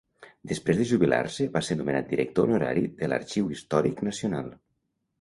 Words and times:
Després 0.51 0.79
de 0.79 0.87
jubilar-se 0.91 1.47
va 1.59 1.63
ser 1.69 1.77
nomenar 1.83 2.01
director 2.15 2.49
honorari 2.51 2.89
de 3.03 3.13
l'Arxiu 3.13 3.55
Històric 3.57 4.07
Nacional. 4.13 4.55